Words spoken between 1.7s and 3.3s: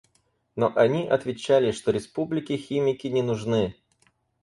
что республике химики не